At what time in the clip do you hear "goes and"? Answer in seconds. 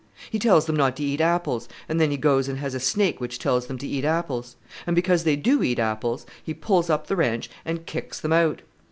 2.17-2.57